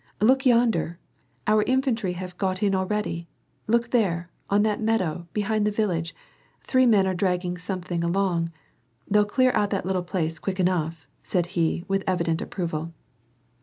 "Look 0.19 0.47
yonder, 0.47 0.97
our 1.45 1.61
infantry 1.61 2.13
have 2.13 2.35
got 2.39 2.63
in 2.63 2.73
already. 2.73 3.27
Look 3.67 3.91
there, 3.91 4.31
on 4.49 4.63
that 4.63 4.81
meadow, 4.81 5.27
behind 5.31 5.63
the 5.63 5.69
village, 5.69 6.15
three 6.63 6.87
men 6.87 7.05
are 7.05 7.13
dragging 7.13 7.59
something 7.59 8.03
along. 8.03 8.51
They'll 9.07 9.25
clear 9.25 9.51
out 9.53 9.69
that 9.69 9.85
little 9.85 10.01
place, 10.01 10.39
quick 10.39 10.59
enough!" 10.59 11.05
said 11.23 11.45
he, 11.53 11.85
with 11.87 12.03
evident 12.07 12.41
approval. 12.41 12.93